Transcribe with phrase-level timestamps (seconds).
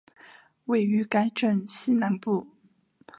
[0.65, 2.47] 位于该镇西南部。